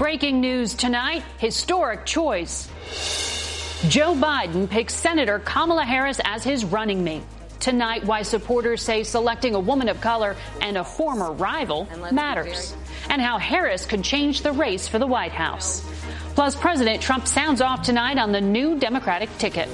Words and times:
Breaking 0.00 0.40
news 0.40 0.72
tonight 0.72 1.22
historic 1.36 2.06
choice. 2.06 2.68
Joe 3.90 4.14
Biden 4.14 4.66
picks 4.66 4.94
Senator 4.94 5.40
Kamala 5.40 5.84
Harris 5.84 6.18
as 6.24 6.42
his 6.42 6.64
running 6.64 7.04
mate. 7.04 7.22
Tonight, 7.58 8.06
why 8.06 8.22
supporters 8.22 8.80
say 8.80 9.02
selecting 9.02 9.54
a 9.54 9.60
woman 9.60 9.90
of 9.90 10.00
color 10.00 10.36
and 10.62 10.78
a 10.78 10.84
former 10.84 11.32
rival 11.32 11.86
matters, 12.12 12.74
and 13.10 13.20
how 13.20 13.36
Harris 13.36 13.84
could 13.84 14.02
change 14.02 14.40
the 14.40 14.52
race 14.52 14.88
for 14.88 14.98
the 14.98 15.06
White 15.06 15.32
House. 15.32 15.86
Plus, 16.34 16.56
President 16.56 17.02
Trump 17.02 17.26
sounds 17.26 17.60
off 17.60 17.82
tonight 17.82 18.16
on 18.16 18.32
the 18.32 18.40
new 18.40 18.78
Democratic 18.78 19.28
ticket. 19.36 19.68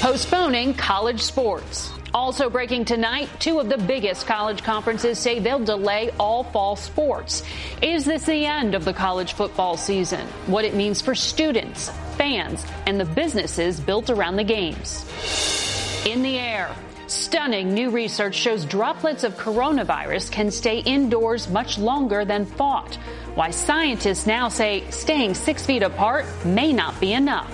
Postponing 0.00 0.72
college 0.72 1.20
sports. 1.20 1.92
Also 2.14 2.48
breaking 2.48 2.84
tonight, 2.84 3.28
two 3.38 3.58
of 3.58 3.68
the 3.68 3.76
biggest 3.76 4.26
college 4.26 4.62
conferences 4.62 5.18
say 5.18 5.38
they'll 5.38 5.64
delay 5.64 6.10
all 6.18 6.42
fall 6.44 6.74
sports. 6.74 7.42
Is 7.82 8.04
this 8.04 8.24
the 8.24 8.46
end 8.46 8.74
of 8.74 8.84
the 8.84 8.94
college 8.94 9.34
football 9.34 9.76
season? 9.76 10.26
What 10.46 10.64
it 10.64 10.74
means 10.74 11.02
for 11.02 11.14
students, 11.14 11.90
fans, 12.16 12.64
and 12.86 12.98
the 12.98 13.04
businesses 13.04 13.78
built 13.78 14.08
around 14.08 14.36
the 14.36 14.44
games. 14.44 15.04
In 16.06 16.22
the 16.22 16.38
air. 16.38 16.74
Stunning 17.08 17.72
new 17.72 17.88
research 17.88 18.34
shows 18.34 18.66
droplets 18.66 19.24
of 19.24 19.34
coronavirus 19.36 20.30
can 20.30 20.50
stay 20.50 20.80
indoors 20.80 21.48
much 21.48 21.78
longer 21.78 22.26
than 22.26 22.44
thought. 22.44 22.96
Why 23.34 23.50
scientists 23.50 24.26
now 24.26 24.50
say 24.50 24.84
staying 24.90 25.34
six 25.34 25.64
feet 25.64 25.82
apart 25.82 26.26
may 26.44 26.70
not 26.72 27.00
be 27.00 27.14
enough. 27.14 27.50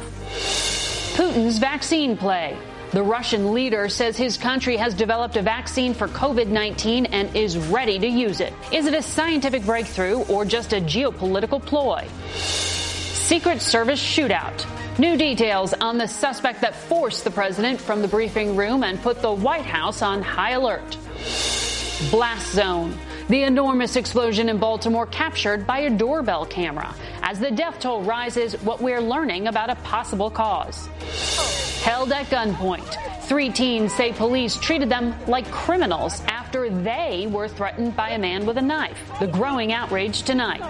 Putin's 1.17 1.59
vaccine 1.59 2.17
play. 2.17 2.57
The 2.95 3.03
Russian 3.03 3.53
leader 3.53 3.89
says 3.89 4.17
his 4.17 4.39
country 4.39 4.77
has 4.77 4.95
developed 4.95 5.37
a 5.37 5.43
vaccine 5.43 5.95
for 5.95 6.07
COVID 6.07 6.47
19 6.47 7.07
and 7.07 7.35
is 7.35 7.59
ready 7.59 7.99
to 7.99 8.07
use 8.07 8.39
it. 8.39 8.53
Is 8.71 8.87
it 8.87 8.95
a 8.95 9.03
scientific 9.03 9.65
breakthrough 9.65 10.21
or 10.27 10.45
just 10.45 10.73
a 10.73 10.77
geopolitical 10.77 11.61
ploy? 11.61 12.07
Secret 12.35 13.61
Service 13.61 14.01
shootout. 14.01 14.65
New 14.97 15.17
details 15.17 15.75
on 15.75 15.99
the 15.99 16.07
suspect 16.07 16.61
that 16.61 16.77
forced 16.77 17.25
the 17.25 17.33
president 17.33 17.81
from 17.81 18.01
the 18.01 18.07
briefing 18.07 18.55
room 18.55 18.85
and 18.85 19.03
put 19.03 19.21
the 19.21 19.33
White 19.33 19.67
House 19.67 20.01
on 20.01 20.23
high 20.23 20.53
alert. 20.53 20.97
Blast 22.13 22.53
zone. 22.53 22.97
The 23.29 23.43
enormous 23.43 23.97
explosion 23.97 24.49
in 24.49 24.59
Baltimore 24.59 25.07
captured 25.07 25.67
by 25.67 25.81
a 25.81 25.91
doorbell 25.91 26.47
camera. 26.47 26.95
As 27.23 27.41
the 27.41 27.51
death 27.51 27.81
toll 27.81 28.03
rises, 28.03 28.53
what 28.63 28.81
we're 28.81 29.01
learning 29.01 29.49
about 29.49 29.69
a 29.69 29.75
possible 29.77 30.31
cause. 30.31 30.89
Held 31.85 32.13
at 32.13 32.25
gunpoint. 32.31 32.97
Three 33.25 33.51
teens 33.51 33.93
say 33.93 34.11
police 34.11 34.57
treated 34.57 34.89
them 34.89 35.15
like 35.27 35.51
criminals 35.51 36.23
after 36.29 36.71
they 36.71 37.29
were 37.31 37.47
threatened 37.47 37.95
by 37.95 38.13
a 38.13 38.19
man 38.19 38.47
with 38.47 38.57
a 38.57 38.63
knife. 38.63 38.99
The 39.21 39.27
growing 39.27 39.71
outrage 39.71 40.23
tonight. 40.23 40.63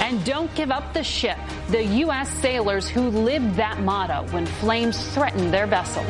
And 0.00 0.24
don't 0.24 0.52
give 0.54 0.70
up 0.70 0.94
the 0.94 1.04
ship. 1.04 1.36
The 1.68 1.84
U.S. 1.84 2.30
sailors 2.40 2.88
who 2.88 3.10
lived 3.10 3.56
that 3.56 3.80
motto 3.80 4.26
when 4.32 4.46
flames 4.46 5.06
threatened 5.12 5.52
their 5.52 5.66
vessel. 5.66 6.02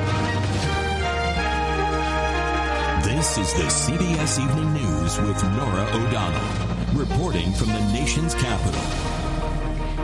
This 3.02 3.36
is 3.36 3.52
the 3.54 3.64
CBS 3.64 4.40
Evening 4.40 4.74
News 4.74 5.18
with 5.18 5.42
Norah 5.56 5.90
O'Donnell, 5.92 6.94
reporting 6.94 7.50
from 7.50 7.66
the 7.70 7.92
nation's 7.92 8.36
capital. 8.36 9.07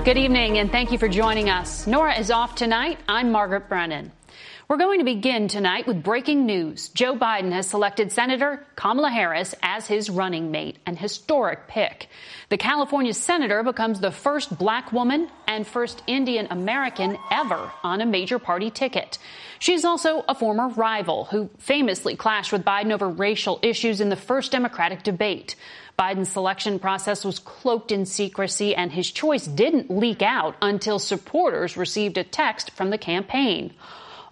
Good 0.05 0.19
evening, 0.19 0.59
and 0.59 0.71
thank 0.71 0.93
you 0.93 0.99
for 0.99 1.09
joining 1.09 1.49
us. 1.49 1.87
Norah 1.87 2.19
is 2.19 2.31
off 2.31 2.55
tonight. 2.55 2.99
I'm 3.09 3.33
Margaret 3.33 3.71
Brennan. 3.71 4.13
We're 4.67 4.79
going 4.79 5.01
to 5.01 5.05
begin 5.05 5.49
tonight 5.49 5.87
with 5.87 6.03
breaking 6.03 6.47
news. 6.47 6.89
Joe 6.89 7.15
Biden 7.15 7.53
has 7.53 7.67
selected 7.67 8.11
Senator 8.11 8.67
Kamala 8.77 9.11
Harris 9.11 9.55
as 9.63 9.87
his 9.87 10.09
running 10.09 10.51
mate, 10.51 10.79
an 10.87 10.97
historic 10.97 11.69
pick. 11.69 12.09
The 12.49 12.57
California 12.57 13.13
senator 13.13 13.63
becomes 13.63 14.01
the 14.01 14.11
first 14.11 14.57
black 14.57 14.91
woman 14.91 15.29
and 15.47 15.67
first 15.67 16.03
Indian 16.07 16.47
American 16.51 17.19
ever 17.31 17.71
on 17.83 18.01
a 18.01 18.07
major 18.07 18.39
party 18.39 18.71
ticket. 18.71 19.19
She's 19.59 19.85
also 19.85 20.25
a 20.27 20.35
former 20.35 20.69
rival 20.69 21.25
who 21.27 21.51
famously 21.59 22.17
clashed 22.17 22.51
with 22.51 22.65
Biden 22.65 22.91
over 22.91 23.11
racial 23.11 23.59
issues 23.61 24.01
in 24.01 24.09
the 24.09 24.17
first 24.17 24.51
Democratic 24.51 25.03
debate. 25.03 25.57
Biden's 25.99 26.33
selection 26.33 26.79
process 26.79 27.23
was 27.23 27.39
cloaked 27.39 27.93
in 27.93 28.07
secrecy, 28.07 28.75
and 28.75 28.91
his 28.91 29.11
choice 29.11 29.47
didn't 29.47 29.91
leak 29.91 30.23
out 30.23 30.57
until 30.63 30.99
supporters 30.99 31.77
received 31.77 32.17
a 32.17 32.25
text 32.25 32.71
from 32.71 32.89
the 32.89 32.99
campaign. 32.99 33.75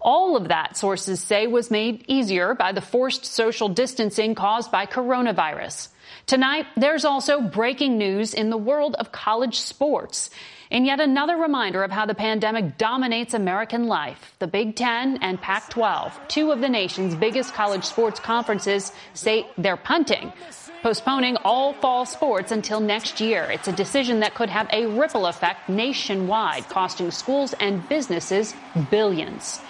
All 0.02 0.36
of 0.36 0.48
that, 0.48 0.76
sources 0.76 1.20
say, 1.20 1.46
was 1.46 1.70
made 1.70 2.04
easier 2.08 2.54
by 2.54 2.72
the 2.72 2.80
forced 2.80 3.24
social 3.24 3.68
distancing 3.68 4.34
caused 4.34 4.72
by 4.72 4.84
coronavirus. 4.84 5.88
Tonight, 6.26 6.66
there's 6.76 7.04
also 7.04 7.40
breaking 7.40 7.98
news 7.98 8.34
in 8.34 8.50
the 8.50 8.56
world 8.56 8.96
of 8.98 9.12
college 9.12 9.60
sports. 9.60 10.28
And 10.72 10.86
yet 10.86 11.00
another 11.00 11.36
reminder 11.36 11.84
of 11.84 11.92
how 11.92 12.06
the 12.06 12.14
pandemic 12.14 12.78
dominates 12.78 13.34
American 13.34 13.86
life. 13.86 14.34
The 14.40 14.48
Big 14.48 14.74
Ten 14.74 15.18
and 15.22 15.40
Pac 15.40 15.68
12, 15.70 16.18
two 16.28 16.50
of 16.50 16.60
the 16.60 16.68
nation's 16.68 17.14
biggest 17.14 17.54
college 17.54 17.84
sports 17.84 18.18
conferences, 18.18 18.90
say 19.14 19.46
they're 19.56 19.76
punting, 19.76 20.32
postponing 20.82 21.36
all 21.44 21.74
fall 21.74 22.06
sports 22.06 22.50
until 22.50 22.80
next 22.80 23.20
year. 23.20 23.44
It's 23.52 23.68
a 23.68 23.72
decision 23.72 24.20
that 24.20 24.34
could 24.34 24.50
have 24.50 24.66
a 24.72 24.86
ripple 24.86 25.26
effect 25.26 25.68
nationwide, 25.68 26.68
costing 26.68 27.12
schools 27.12 27.54
and 27.60 27.86
businesses 27.88 28.54
billions. 28.90 29.60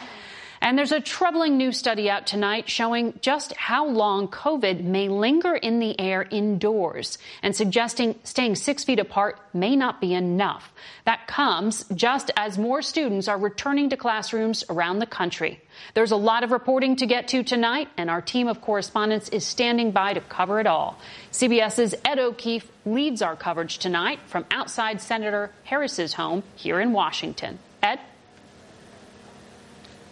And 0.62 0.78
there's 0.78 0.92
a 0.92 1.00
troubling 1.00 1.56
new 1.56 1.72
study 1.72 2.08
out 2.08 2.24
tonight 2.24 2.70
showing 2.70 3.18
just 3.20 3.52
how 3.56 3.88
long 3.88 4.28
COVID 4.28 4.84
may 4.84 5.08
linger 5.08 5.56
in 5.56 5.80
the 5.80 5.98
air 5.98 6.22
indoors 6.22 7.18
and 7.42 7.54
suggesting 7.54 8.14
staying 8.22 8.54
six 8.54 8.84
feet 8.84 9.00
apart 9.00 9.40
may 9.52 9.74
not 9.74 10.00
be 10.00 10.14
enough. 10.14 10.72
That 11.04 11.26
comes 11.26 11.84
just 11.92 12.30
as 12.36 12.58
more 12.58 12.80
students 12.80 13.26
are 13.26 13.36
returning 13.36 13.90
to 13.90 13.96
classrooms 13.96 14.62
around 14.70 15.00
the 15.00 15.06
country. 15.06 15.60
There's 15.94 16.12
a 16.12 16.16
lot 16.16 16.44
of 16.44 16.52
reporting 16.52 16.94
to 16.96 17.06
get 17.06 17.26
to 17.28 17.42
tonight, 17.42 17.88
and 17.96 18.08
our 18.08 18.22
team 18.22 18.46
of 18.46 18.60
correspondents 18.60 19.30
is 19.30 19.44
standing 19.44 19.90
by 19.90 20.14
to 20.14 20.20
cover 20.20 20.60
it 20.60 20.68
all. 20.68 20.96
CBS's 21.32 21.96
Ed 22.04 22.20
O'Keefe 22.20 22.70
leads 22.86 23.20
our 23.20 23.34
coverage 23.34 23.78
tonight 23.78 24.20
from 24.26 24.46
outside 24.52 25.00
Senator 25.00 25.50
Harris's 25.64 26.14
home 26.14 26.44
here 26.54 26.80
in 26.80 26.92
Washington. 26.92 27.58
Ed? 27.82 27.98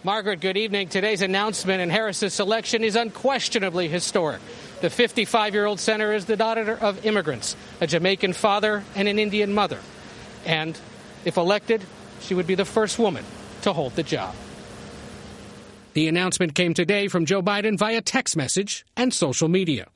Margaret, 0.03 0.39
good 0.39 0.57
evening. 0.57 0.87
Today's 0.87 1.21
announcement 1.21 1.79
in 1.79 1.91
Harris's 1.91 2.33
selection 2.33 2.83
is 2.83 2.95
unquestionably 2.95 3.87
historic. 3.87 4.41
The 4.81 4.89
55 4.89 5.53
year 5.53 5.67
old 5.67 5.79
senator 5.79 6.11
is 6.11 6.25
the 6.25 6.35
daughter 6.35 6.75
of 6.81 7.05
immigrants, 7.05 7.55
a 7.79 7.85
Jamaican 7.85 8.33
father, 8.33 8.83
and 8.95 9.07
an 9.07 9.19
Indian 9.19 9.53
mother. 9.53 9.77
And 10.43 10.75
if 11.23 11.37
elected, 11.37 11.83
she 12.19 12.33
would 12.33 12.47
be 12.47 12.55
the 12.55 12.65
first 12.65 12.97
woman 12.97 13.23
to 13.61 13.73
hold 13.73 13.95
the 13.95 14.01
job. 14.01 14.33
The 15.93 16.07
announcement 16.07 16.55
came 16.55 16.73
today 16.73 17.07
from 17.07 17.27
Joe 17.27 17.43
Biden 17.43 17.77
via 17.77 18.01
text 18.01 18.35
message 18.35 18.83
and 18.97 19.13
social 19.13 19.49
media. 19.49 19.87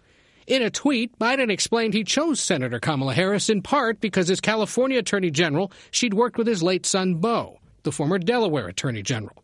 In 0.45 0.61
a 0.61 0.69
tweet, 0.69 1.17
Biden 1.17 1.49
explained 1.49 1.95
he 1.95 2.03
chose 2.03 2.39
Senator 2.39 2.79
Kamala 2.79 3.15
Harris 3.15 3.49
in 3.49 3.63
part 3.63 4.01
because 4.01 4.29
as 4.29 4.39
California 4.39 4.99
Attorney 4.99 5.31
General, 5.31 5.71
she'd 5.89 6.13
worked 6.13 6.37
with 6.37 6.45
his 6.45 6.61
late 6.61 6.85
son, 6.85 7.15
Beau, 7.15 7.59
the 7.81 7.91
former 7.91 8.19
Delaware 8.19 8.67
Attorney 8.67 9.01
General. 9.01 9.41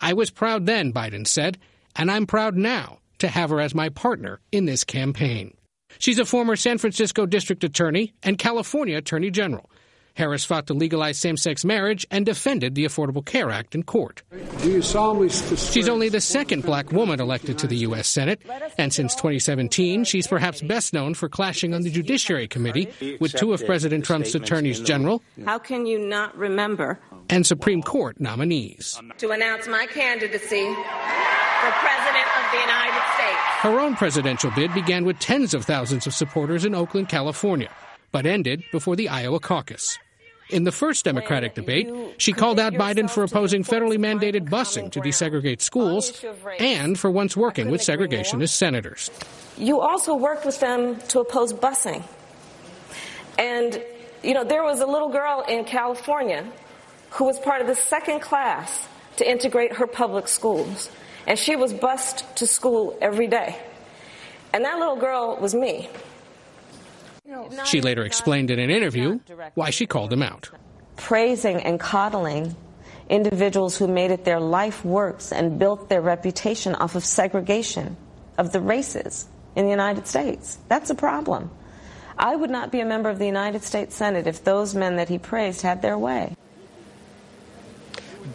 I 0.00 0.14
was 0.14 0.30
proud 0.30 0.66
then, 0.66 0.92
Biden 0.92 1.26
said, 1.26 1.58
and 1.96 2.10
I'm 2.10 2.26
proud 2.26 2.56
now 2.56 2.98
to 3.18 3.28
have 3.28 3.50
her 3.50 3.60
as 3.60 3.74
my 3.74 3.88
partner 3.88 4.40
in 4.50 4.64
this 4.64 4.84
campaign. 4.84 5.54
She's 5.98 6.18
a 6.18 6.24
former 6.24 6.56
San 6.56 6.78
Francisco 6.78 7.26
District 7.26 7.62
Attorney 7.64 8.14
and 8.22 8.38
California 8.38 8.96
Attorney 8.96 9.30
General. 9.30 9.70
Harris 10.14 10.44
fought 10.44 10.66
to 10.66 10.74
legalize 10.74 11.18
same 11.18 11.36
sex 11.36 11.64
marriage 11.64 12.06
and 12.10 12.26
defended 12.26 12.74
the 12.74 12.84
Affordable 12.84 13.24
Care 13.24 13.50
Act 13.50 13.74
in 13.74 13.82
court. 13.82 14.22
She's 14.62 14.94
only 15.88 16.08
the 16.08 16.20
second 16.20 16.64
black 16.64 16.92
woman 16.92 17.20
elected 17.20 17.58
to 17.58 17.66
the 17.66 17.76
U.S. 17.78 18.08
Senate, 18.08 18.42
and 18.78 18.92
since 18.92 19.14
2017, 19.14 20.04
she's 20.04 20.26
perhaps 20.26 20.60
best 20.60 20.92
known 20.92 21.14
for 21.14 21.28
clashing 21.28 21.74
on 21.74 21.82
the 21.82 21.90
Judiciary 21.90 22.48
Committee 22.48 22.88
with 23.20 23.32
two 23.32 23.52
of 23.52 23.64
President 23.64 24.04
Trump's 24.04 24.34
attorneys 24.34 24.80
general. 24.80 25.22
How 25.44 25.58
can 25.58 25.86
you 25.86 25.98
not 25.98 26.36
remember? 26.36 26.98
And 27.28 27.46
Supreme 27.46 27.82
Court 27.82 28.20
nominees. 28.20 29.00
To 29.18 29.30
announce 29.30 29.68
my 29.68 29.86
candidacy 29.86 30.66
for 30.66 31.70
President 31.70 32.26
of 32.38 32.50
the 32.52 32.58
United 32.58 33.02
States. 33.14 33.38
Her 33.60 33.80
own 33.80 33.94
presidential 33.94 34.50
bid 34.52 34.72
began 34.74 35.04
with 35.04 35.18
tens 35.18 35.54
of 35.54 35.64
thousands 35.64 36.06
of 36.06 36.14
supporters 36.14 36.64
in 36.64 36.74
Oakland, 36.74 37.08
California 37.08 37.70
but 38.12 38.26
ended 38.26 38.64
before 38.72 38.96
the 38.96 39.08
Iowa 39.08 39.40
caucus. 39.40 39.98
In 40.50 40.64
the 40.64 40.72
first 40.72 41.04
Democratic 41.04 41.54
debate, 41.54 41.88
she 42.18 42.32
called 42.32 42.58
out 42.58 42.72
Biden 42.72 43.08
for 43.08 43.22
opposing 43.22 43.62
federally 43.62 43.98
mandated 43.98 44.48
busing 44.48 44.90
to 44.92 45.00
desegregate 45.00 45.60
schools 45.60 46.24
and 46.58 46.98
for 46.98 47.10
once 47.10 47.36
working 47.36 47.70
with 47.70 47.80
segregationist 47.80 48.50
senators. 48.50 49.10
You 49.56 49.80
also 49.80 50.16
worked 50.16 50.44
with 50.44 50.58
them 50.58 50.98
to 51.08 51.20
oppose 51.20 51.52
busing. 51.52 52.02
And, 53.38 53.80
you 54.24 54.34
know, 54.34 54.42
there 54.42 54.64
was 54.64 54.80
a 54.80 54.86
little 54.86 55.08
girl 55.08 55.44
in 55.48 55.64
California 55.64 56.44
who 57.10 57.24
was 57.24 57.38
part 57.38 57.60
of 57.60 57.68
the 57.68 57.76
second 57.76 58.20
class 58.20 58.88
to 59.16 59.30
integrate 59.30 59.74
her 59.74 59.86
public 59.86 60.26
schools. 60.26 60.90
And 61.26 61.38
she 61.38 61.54
was 61.54 61.72
bused 61.72 62.24
to 62.36 62.46
school 62.46 62.98
every 63.00 63.28
day. 63.28 63.56
And 64.52 64.64
that 64.64 64.78
little 64.78 64.96
girl 64.96 65.38
was 65.40 65.54
me. 65.54 65.88
She 67.64 67.80
later 67.80 68.04
explained 68.04 68.50
in 68.50 68.58
an 68.58 68.70
interview 68.70 69.20
why 69.54 69.70
she 69.70 69.86
called 69.86 70.12
him 70.12 70.22
out. 70.22 70.50
Praising 70.96 71.60
and 71.62 71.78
coddling 71.78 72.54
individuals 73.08 73.76
who 73.76 73.88
made 73.88 74.10
it 74.10 74.24
their 74.24 74.40
life 74.40 74.84
works 74.84 75.32
and 75.32 75.58
built 75.58 75.88
their 75.88 76.00
reputation 76.00 76.74
off 76.76 76.94
of 76.94 77.04
segregation 77.04 77.96
of 78.38 78.52
the 78.52 78.60
races 78.60 79.28
in 79.56 79.64
the 79.64 79.70
United 79.70 80.06
States. 80.06 80.58
That's 80.68 80.90
a 80.90 80.94
problem. 80.94 81.50
I 82.16 82.36
would 82.36 82.50
not 82.50 82.70
be 82.70 82.80
a 82.80 82.84
member 82.84 83.08
of 83.08 83.18
the 83.18 83.26
United 83.26 83.62
States 83.62 83.96
Senate 83.96 84.26
if 84.26 84.44
those 84.44 84.74
men 84.74 84.96
that 84.96 85.08
he 85.08 85.18
praised 85.18 85.62
had 85.62 85.82
their 85.82 85.98
way. 85.98 86.36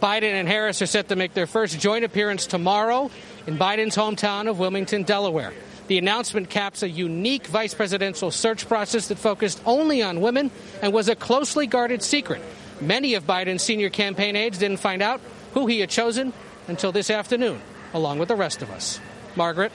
Biden 0.00 0.32
and 0.32 0.48
Harris 0.48 0.82
are 0.82 0.86
set 0.86 1.08
to 1.08 1.16
make 1.16 1.32
their 1.32 1.46
first 1.46 1.78
joint 1.80 2.04
appearance 2.04 2.46
tomorrow 2.46 3.10
in 3.46 3.56
Biden's 3.56 3.96
hometown 3.96 4.48
of 4.50 4.58
Wilmington, 4.58 5.04
Delaware. 5.04 5.52
The 5.88 5.98
announcement 5.98 6.50
caps 6.50 6.82
a 6.82 6.88
unique 6.88 7.46
vice 7.46 7.72
presidential 7.72 8.30
search 8.30 8.68
process 8.68 9.08
that 9.08 9.18
focused 9.18 9.60
only 9.64 10.02
on 10.02 10.20
women 10.20 10.50
and 10.82 10.92
was 10.92 11.08
a 11.08 11.14
closely 11.14 11.66
guarded 11.66 12.02
secret. 12.02 12.42
Many 12.80 13.14
of 13.14 13.24
Biden's 13.24 13.62
senior 13.62 13.88
campaign 13.88 14.34
aides 14.36 14.58
didn't 14.58 14.78
find 14.78 15.00
out 15.00 15.20
who 15.54 15.66
he 15.66 15.80
had 15.80 15.88
chosen 15.88 16.32
until 16.66 16.92
this 16.92 17.08
afternoon, 17.08 17.60
along 17.94 18.18
with 18.18 18.28
the 18.28 18.36
rest 18.36 18.62
of 18.62 18.70
us. 18.70 19.00
Margaret? 19.36 19.70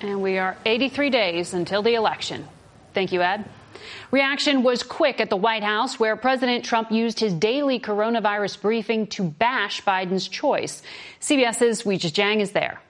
And 0.00 0.22
we 0.22 0.38
are 0.38 0.56
83 0.64 1.10
days 1.10 1.54
until 1.54 1.82
the 1.82 1.94
election. 1.94 2.46
Thank 2.94 3.12
you, 3.12 3.20
Ed. 3.20 3.44
Reaction 4.10 4.62
was 4.62 4.82
quick 4.82 5.20
at 5.20 5.28
the 5.28 5.36
White 5.36 5.64
House, 5.64 5.98
where 5.98 6.16
President 6.16 6.64
Trump 6.64 6.90
used 6.90 7.20
his 7.20 7.34
daily 7.34 7.80
coronavirus 7.80 8.60
briefing 8.60 9.06
to 9.08 9.24
bash 9.24 9.82
Biden's 9.82 10.28
choice. 10.28 10.82
CBS's 11.20 11.82
Weijia 11.82 12.12
Jiang 12.12 12.40
is 12.40 12.52
there. 12.52 12.80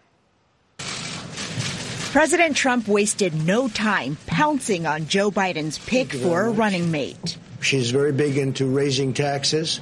President 2.13 2.57
Trump 2.57 2.89
wasted 2.89 3.35
no 3.47 3.69
time 3.69 4.17
pouncing 4.27 4.87
on 4.87 5.07
Joe 5.09 5.31
Biden's 5.31 5.79
pick 5.79 6.11
for 6.11 6.47
a 6.47 6.51
running 6.51 6.91
mate. 6.91 7.37
She's 7.61 7.91
very 7.91 8.13
big 8.13 8.39
into 8.39 8.67
raising 8.67 9.13
taxes. 9.13 9.79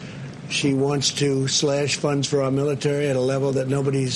She 0.48 0.74
wants 0.74 1.12
to 1.14 1.46
slash 1.46 1.96
funds 1.96 2.26
for 2.26 2.42
our 2.42 2.50
military 2.50 3.08
at 3.08 3.14
a 3.14 3.20
level 3.20 3.52
that 3.52 3.68
nobody 3.68 4.08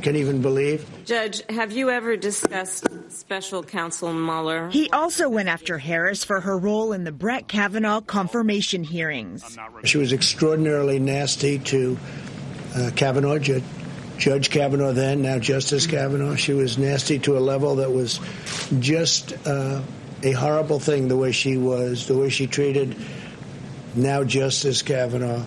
can 0.00 0.14
even 0.14 0.42
believe. 0.42 0.88
Judge, 1.04 1.42
have 1.50 1.72
you 1.72 1.90
ever 1.90 2.16
discussed 2.16 2.86
special 3.08 3.64
counsel 3.64 4.12
Mueller? 4.12 4.70
He 4.70 4.88
also 4.90 5.28
went 5.28 5.48
after 5.48 5.76
Harris 5.76 6.22
for 6.22 6.40
her 6.40 6.56
role 6.56 6.92
in 6.92 7.02
the 7.02 7.12
Brett 7.12 7.48
Kavanaugh 7.48 8.00
confirmation 8.00 8.84
hearings. 8.84 9.58
She 9.82 9.98
was 9.98 10.12
extraordinarily 10.12 11.00
nasty 11.00 11.58
to 11.58 11.98
uh, 12.76 12.90
Kavanaugh, 12.94 13.38
Judge 13.38 13.64
Kavanaugh 14.18 14.92
then, 14.92 15.22
now 15.22 15.38
Justice 15.38 15.86
Kavanaugh. 15.86 16.36
She 16.36 16.52
was 16.52 16.78
nasty 16.78 17.18
to 17.20 17.36
a 17.36 17.40
level 17.40 17.76
that 17.76 17.92
was 17.92 18.20
just 18.78 19.34
uh, 19.46 19.82
a 20.22 20.32
horrible 20.32 20.80
thing. 20.80 21.08
The 21.08 21.16
way 21.16 21.32
she 21.32 21.56
was, 21.56 22.06
the 22.06 22.16
way 22.16 22.28
she 22.28 22.46
treated 22.46 22.96
now 23.94 24.24
Justice 24.24 24.82
Kavanaugh. 24.82 25.44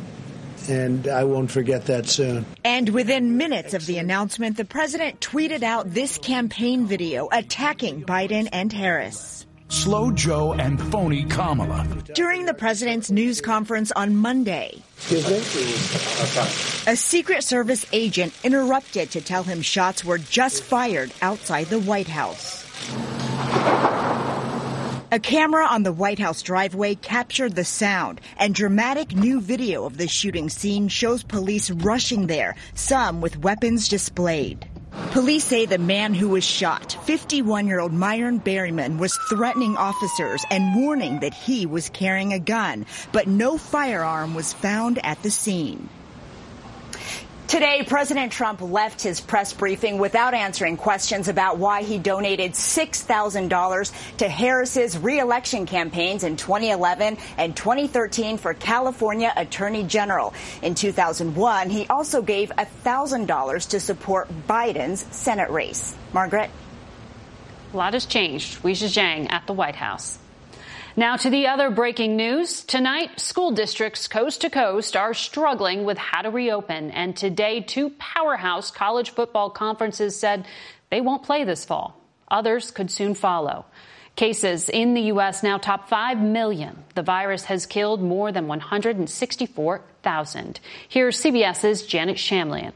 And 0.68 1.08
I 1.08 1.24
won't 1.24 1.50
forget 1.50 1.86
that 1.86 2.08
soon. 2.08 2.46
And 2.64 2.90
within 2.90 3.38
minutes 3.38 3.74
of 3.74 3.86
the 3.86 3.98
announcement, 3.98 4.58
the 4.58 4.66
president 4.66 5.20
tweeted 5.20 5.64
out 5.64 5.92
this 5.92 6.18
campaign 6.18 6.86
video 6.86 7.28
attacking 7.32 8.04
Biden 8.04 8.50
and 8.52 8.72
Harris. 8.72 9.48
Slow 9.70 10.12
Joe 10.12 10.54
and 10.54 10.82
phony 10.92 11.26
Kamala. 11.26 11.88
During 12.16 12.46
the 12.46 12.56
president's 12.56 13.12
news 13.12 13.40
conference 13.40 13.92
on 13.92 14.16
Monday, 14.16 14.82
a 16.88 16.96
Secret 16.96 17.44
Service 17.44 17.86
agent 17.94 18.34
interrupted 18.44 19.12
to 19.12 19.22
tell 19.22 19.44
him 19.44 19.62
shots 19.62 20.04
were 20.04 20.18
just 20.18 20.64
fired 20.64 21.14
outside 21.22 21.68
the 21.68 21.80
White 21.80 22.08
House. 22.08 22.66
A 25.12 25.20
camera 25.20 25.66
on 25.66 25.82
the 25.82 25.92
White 25.92 26.20
House 26.20 26.44
driveway 26.44 26.94
captured 26.94 27.56
the 27.56 27.64
sound, 27.64 28.22
and 28.38 28.54
dramatic 28.54 29.16
new 29.16 29.42
video 29.42 29.86
of 29.86 29.98
the 29.98 30.08
shooting 30.08 30.50
scene 30.50 30.88
shows 30.88 31.24
police 31.24 31.72
rushing 31.72 32.28
there, 32.28 32.56
some 32.76 33.20
with 33.20 33.40
weapons 33.40 33.88
displayed. 33.88 34.69
Police 35.12 35.44
say 35.44 35.66
the 35.66 35.80
man 35.80 36.14
who 36.14 36.30
was 36.30 36.44
shot, 36.44 36.96
51 37.06 37.66
year 37.66 37.80
old 37.80 37.92
Myron 37.92 38.40
Berryman, 38.40 39.00
was 39.00 39.18
threatening 39.28 39.76
officers 39.76 40.46
and 40.52 40.76
warning 40.76 41.22
that 41.22 41.34
he 41.34 41.66
was 41.66 41.90
carrying 41.90 42.32
a 42.32 42.38
gun, 42.38 42.86
but 43.12 43.28
no 43.28 43.58
firearm 43.58 44.36
was 44.36 44.54
found 44.54 45.04
at 45.04 45.24
the 45.24 45.32
scene. 45.32 45.90
Today, 47.50 47.84
President 47.84 48.32
Trump 48.32 48.62
left 48.62 49.02
his 49.02 49.20
press 49.20 49.54
briefing 49.54 49.98
without 49.98 50.36
answering 50.36 50.78
questions 50.78 51.30
about 51.30 51.58
why 51.58 51.82
he 51.82 51.98
donated 51.98 52.52
$6,000 52.52 54.18
to 54.18 54.30
Harris's 54.30 54.96
reelection 55.00 55.66
campaigns 55.66 56.24
in 56.24 56.38
2011 56.38 57.18
and 57.40 57.56
2013 57.58 58.38
for 58.38 58.54
California 58.54 59.34
Attorney 59.36 59.82
General. 59.82 60.32
In 60.62 60.76
2001, 60.76 61.72
he 61.72 61.88
also 61.88 62.22
gave 62.22 62.52
$1,000 62.52 63.70
to 63.70 63.80
support 63.80 64.30
Biden's 64.48 65.04
Senate 65.10 65.50
race. 65.50 65.96
Margaret? 66.14 66.52
A 67.74 67.78
lot 67.78 67.94
has 67.94 68.06
changed. 68.06 68.62
Weijia 68.62 68.90
Jiang 68.90 69.32
at 69.32 69.48
the 69.48 69.54
White 69.54 69.76
House. 69.76 70.20
Now 70.96 71.18
to 71.18 71.30
the 71.30 71.46
other 71.48 71.70
breaking 71.70 72.16
news. 72.16 72.64
Tonight, 72.64 73.20
school 73.20 73.52
districts 73.52 74.08
coast 74.08 74.42
to 74.42 74.50
coast 74.50 74.96
are 74.96 75.14
struggling 75.14 75.86
with 75.86 76.00
how 76.00 76.24
to 76.24 76.32
reopen. 76.32 76.90
And 76.92 77.16
today, 77.16 77.62
two 77.62 77.92
powerhouse 77.92 78.72
college 78.72 79.12
football 79.12 79.52
conferences 79.52 80.16
said 80.16 80.48
they 80.90 81.02
won't 81.02 81.22
play 81.24 81.44
this 81.44 81.64
fall. 81.64 81.96
Others 82.30 82.72
could 82.72 82.90
soon 82.90 83.14
follow. 83.14 83.66
Cases 84.16 84.68
in 84.68 84.96
the 84.96 85.04
U.S. 85.04 85.44
now 85.44 85.60
top 85.60 85.90
5 85.90 86.20
million. 86.20 86.84
The 86.96 87.04
virus 87.04 87.44
has 87.46 87.66
killed 87.66 88.02
more 88.02 88.32
than 88.32 88.48
164,000. 88.48 90.60
Here's 90.90 91.22
CBS's 91.22 91.86
Janet 91.86 92.18
Shamlian. 92.18 92.74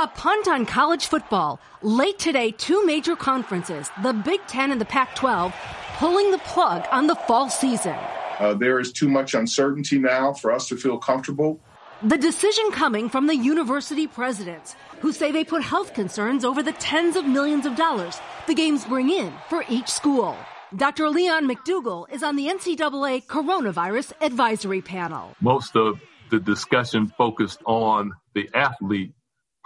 A 0.00 0.06
punt 0.06 0.48
on 0.48 0.64
college 0.64 1.08
football. 1.08 1.60
Late 1.82 2.18
today, 2.18 2.52
two 2.52 2.86
major 2.86 3.14
conferences, 3.14 3.90
the 4.02 4.14
Big 4.14 4.40
Ten 4.46 4.72
and 4.72 4.80
the 4.80 4.86
Pac 4.86 5.14
12, 5.14 5.54
pulling 5.98 6.30
the 6.30 6.38
plug 6.38 6.86
on 6.90 7.06
the 7.06 7.14
fall 7.14 7.50
season. 7.50 7.94
Uh, 8.38 8.54
there 8.54 8.80
is 8.80 8.92
too 8.92 9.10
much 9.10 9.34
uncertainty 9.34 9.98
now 9.98 10.32
for 10.32 10.52
us 10.52 10.68
to 10.68 10.76
feel 10.78 10.96
comfortable. 10.96 11.60
The 12.02 12.16
decision 12.16 12.70
coming 12.70 13.10
from 13.10 13.26
the 13.26 13.36
university 13.36 14.06
presidents, 14.06 14.74
who 15.00 15.12
say 15.12 15.32
they 15.32 15.44
put 15.44 15.62
health 15.62 15.92
concerns 15.92 16.46
over 16.46 16.62
the 16.62 16.72
tens 16.72 17.14
of 17.14 17.26
millions 17.26 17.66
of 17.66 17.76
dollars 17.76 18.18
the 18.46 18.54
games 18.54 18.86
bring 18.86 19.10
in 19.10 19.30
for 19.50 19.66
each 19.68 19.88
school. 19.88 20.34
Dr. 20.74 21.10
Leon 21.10 21.46
McDougle 21.46 22.10
is 22.10 22.22
on 22.22 22.36
the 22.36 22.46
NCAA 22.46 23.26
coronavirus 23.26 24.14
advisory 24.22 24.80
panel. 24.80 25.36
Most 25.42 25.76
of 25.76 26.00
the 26.30 26.40
discussion 26.40 27.08
focused 27.18 27.60
on 27.66 28.12
the 28.32 28.48
athlete 28.54 29.12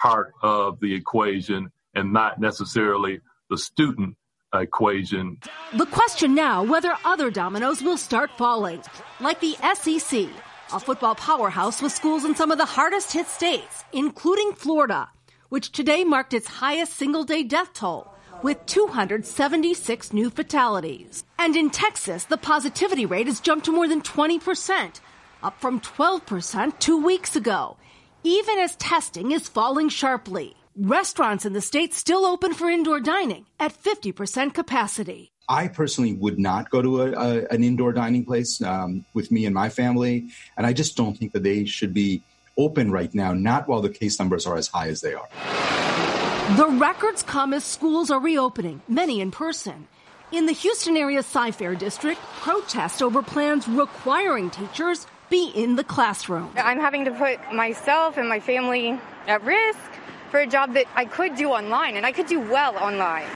part 0.01 0.33
of 0.43 0.81
the 0.81 0.95
equation 0.95 1.71
and 1.95 2.13
not 2.13 2.41
necessarily 2.41 3.21
the 3.51 3.59
student 3.59 4.17
equation. 4.55 5.39
The 5.75 5.87
question 5.87 6.35
now 6.35 6.63
whether 6.63 6.97
other 7.05 7.31
dominoes 7.31 7.83
will 7.83 7.97
start 7.97 8.31
falling, 8.37 8.83
like 9.21 9.41
the 9.41 9.57
SEC, 9.75 10.29
a 10.73 10.81
football 10.81 11.15
powerhouse 11.15 11.83
with 11.83 11.93
schools 11.93 12.25
in 12.25 12.35
some 12.35 12.51
of 12.51 12.59
the 12.59 12.65
hardest 12.65 13.13
hit 13.13 13.27
states, 13.27 13.85
including 13.93 14.53
Florida, 14.53 15.09
which 15.49 15.73
today 15.73 16.05
marked 16.05 16.35
its 16.35 16.47
highest 16.47 16.95
single 16.95 17.25
day 17.25 17.43
death 17.43 17.73
toll 17.73 18.09
with 18.43 18.65
276 18.67 20.13
new 20.13 20.29
fatalities. 20.31 21.25
And 21.39 21.57
in 21.57 21.71
Texas, 21.71 22.25
the 22.25 22.37
positivity 22.37 23.07
rate 23.07 23.27
has 23.27 23.41
jumped 23.41 23.67
to 23.67 23.73
more 23.73 23.89
than 23.89 24.03
20%, 24.03 25.01
up 25.43 25.61
from 25.61 25.81
12% 25.81 26.79
two 26.79 27.03
weeks 27.05 27.37
ago 27.37 27.77
even 28.25 28.59
as 28.59 28.75
testing 28.76 29.33
is 29.33 29.49
falling 29.49 29.90
sharply. 29.90 30.57
Restaurants 30.76 31.45
in 31.45 31.52
the 31.52 31.61
state 31.61 31.95
still 31.95 32.25
open 32.25 32.54
for 32.54 32.69
indoor 32.69 32.99
dining 32.99 33.47
at 33.61 33.81
50% 33.81 34.54
capacity. 34.54 35.31
I 35.47 35.69
personally 35.69 36.14
would 36.14 36.38
not 36.38 36.71
go 36.71 36.81
to 36.81 37.02
a, 37.02 37.12
a, 37.12 37.47
an 37.50 37.62
indoor 37.62 37.93
dining 37.93 38.25
place 38.25 38.62
um, 38.62 39.04
with 39.12 39.31
me 39.31 39.45
and 39.45 39.54
my 39.54 39.69
family, 39.69 40.31
and 40.57 40.66
I 40.66 40.73
just 40.73 40.97
don't 40.97 41.16
think 41.16 41.33
that 41.33 41.43
they 41.43 41.66
should 41.66 41.93
be 41.93 42.23
open 42.57 42.90
right 42.90 43.14
now, 43.14 43.35
not 43.35 43.69
while 43.69 43.83
the 43.83 43.90
case 43.90 44.19
numbers 44.19 44.47
are 44.47 44.57
as 44.57 44.69
high 44.69 44.88
as 44.88 45.02
they 45.02 45.12
are. 45.12 45.28
The 46.57 46.69
records 46.69 47.23
come 47.23 47.52
as 47.52 47.62
schools 47.62 48.11
are 48.11 48.21
reopening, 48.21 48.81
many 48.88 49.21
in 49.21 49.31
person. 49.31 49.87
In 50.33 50.47
the 50.47 50.52
Houston 50.52 50.97
area 50.97 51.23
Cy-Fair 51.23 51.75
district, 51.75 52.21
protests 52.40 53.02
over 53.02 53.23
plans 53.23 53.69
requiring 53.69 54.50
teachers 54.50 55.07
be 55.35 55.50
in 55.53 55.75
the 55.75 55.83
classroom. 55.83 56.49
I'm 56.55 56.79
having 56.79 57.07
to 57.07 57.11
put 57.11 57.53
myself 57.53 58.19
and 58.19 58.29
my 58.29 58.38
family 58.38 59.00
at 59.26 59.43
risk 59.43 59.91
for 60.31 60.38
a 60.38 60.47
job 60.47 60.75
that 60.75 60.87
I 60.95 61.07
could 61.07 61.35
do 61.35 61.49
online 61.49 61.97
and 61.97 62.07
I 62.07 62.12
could 62.12 62.26
do 62.29 62.38
well 62.38 62.76
online. 62.76 63.26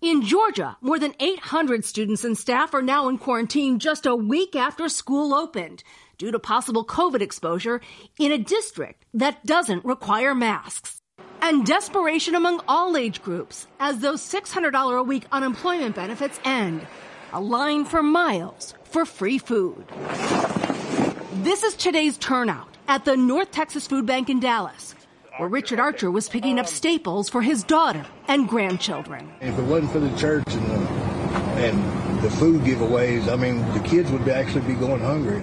In 0.00 0.22
Georgia, 0.22 0.76
more 0.80 1.00
than 1.00 1.12
800 1.18 1.84
students 1.84 2.22
and 2.22 2.38
staff 2.38 2.72
are 2.72 2.82
now 2.82 3.08
in 3.08 3.18
quarantine 3.18 3.80
just 3.80 4.06
a 4.06 4.14
week 4.14 4.54
after 4.54 4.88
school 4.88 5.34
opened 5.34 5.82
due 6.18 6.30
to 6.30 6.38
possible 6.38 6.84
COVID 6.84 7.20
exposure 7.20 7.80
in 8.16 8.30
a 8.30 8.38
district 8.38 9.04
that 9.14 9.44
doesn't 9.44 9.84
require 9.84 10.36
masks. 10.36 10.98
And 11.42 11.66
desperation 11.66 12.36
among 12.36 12.62
all 12.68 12.96
age 12.96 13.22
groups 13.22 13.66
as 13.80 13.98
those 13.98 14.22
$600 14.22 15.00
a 15.00 15.02
week 15.02 15.24
unemployment 15.32 15.96
benefits 15.96 16.38
end. 16.44 16.86
A 17.32 17.40
line 17.40 17.84
for 17.84 18.04
miles 18.04 18.74
for 18.84 19.04
free 19.04 19.38
food. 19.38 19.84
This 21.42 21.62
is 21.62 21.74
today's 21.74 22.18
turnout 22.18 22.76
at 22.86 23.06
the 23.06 23.16
North 23.16 23.50
Texas 23.50 23.86
Food 23.86 24.04
Bank 24.04 24.28
in 24.28 24.40
Dallas, 24.40 24.94
where 25.38 25.48
Richard 25.48 25.80
Archer 25.80 26.10
was 26.10 26.28
picking 26.28 26.58
up 26.58 26.66
staples 26.66 27.30
for 27.30 27.40
his 27.40 27.64
daughter 27.64 28.04
and 28.28 28.46
grandchildren. 28.46 29.32
If 29.40 29.58
it 29.58 29.62
wasn't 29.62 29.90
for 29.90 30.00
the 30.00 30.14
church 30.18 30.44
and 30.48 30.66
the, 30.66 30.86
and 31.64 32.22
the 32.22 32.30
food 32.30 32.60
giveaways, 32.60 33.26
I 33.32 33.36
mean, 33.36 33.66
the 33.72 33.80
kids 33.80 34.10
would 34.10 34.28
actually 34.28 34.66
be 34.66 34.74
going 34.74 35.00
hungry. 35.00 35.42